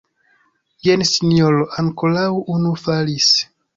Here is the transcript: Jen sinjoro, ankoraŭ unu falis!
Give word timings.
Jen 0.87 1.03
sinjoro, 1.09 1.61
ankoraŭ 1.83 2.25
unu 2.55 2.73
falis! 2.87 3.29